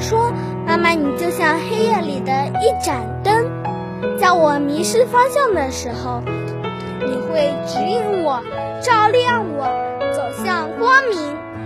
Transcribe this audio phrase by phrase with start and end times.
[0.00, 0.32] 说
[0.66, 3.46] 妈妈，你就像黑夜里的一盏灯，
[4.18, 6.22] 在我迷失方向的时候，
[7.00, 8.40] 你会指引我，
[8.80, 9.66] 照亮我，
[10.12, 11.18] 走向光明。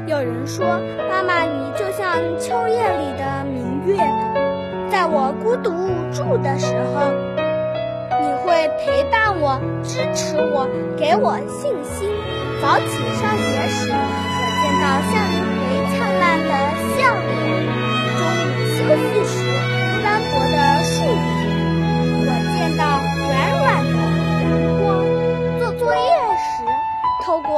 [0.06, 0.66] 有人说，
[1.08, 3.96] 妈妈，你就像秋夜里的明月，
[4.90, 7.10] 在我孤独无助的时候，
[8.20, 12.10] 你会陪伴我，支持我，给我信心。
[12.60, 15.53] 早起上学时，我见到向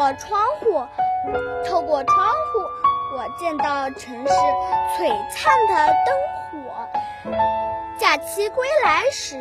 [0.06, 0.86] 过窗户，
[1.68, 2.60] 透过窗户，
[3.16, 4.32] 我见到城市
[4.94, 5.74] 璀璨的
[6.06, 6.14] 灯
[6.62, 6.86] 火。
[7.98, 9.34] 假期归来时，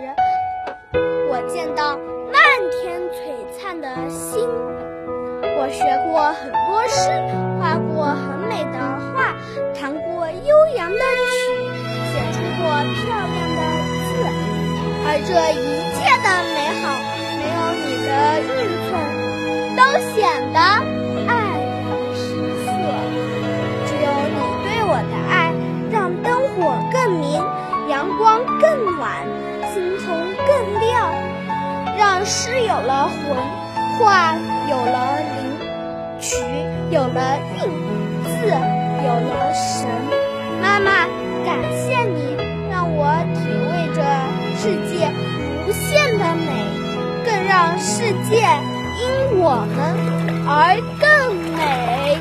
[1.29, 1.95] 我见到
[2.33, 2.41] 漫
[2.81, 4.49] 天璀璨的星。
[5.43, 7.11] 我学过很多诗，
[7.61, 8.79] 画过很美的
[9.13, 9.35] 画，
[9.79, 11.61] 弹过悠扬的曲，
[12.09, 13.61] 写出过漂亮的
[14.01, 14.17] 字。
[15.05, 15.29] 而这
[15.61, 16.83] 一切的美好，
[17.37, 18.09] 没有你的
[18.41, 18.49] 运
[18.89, 18.89] 寸，
[19.77, 19.79] 都
[20.15, 20.24] 写
[26.55, 27.43] 火更明，
[27.89, 29.25] 阳光更暖，
[29.73, 30.07] 星空
[30.47, 31.11] 更亮，
[31.97, 33.37] 让诗有了魂，
[33.99, 34.35] 画
[34.69, 35.55] 有了灵。
[36.19, 36.37] 曲
[36.89, 37.59] 有了韵，
[38.23, 39.87] 字有了神。
[40.61, 40.91] 妈妈，
[41.45, 42.37] 感谢你
[42.71, 44.01] 让我体味着
[44.55, 45.11] 世界
[45.67, 46.47] 无限的美，
[47.25, 48.47] 更让世界
[49.01, 49.77] 因我们
[50.47, 52.17] 而更美。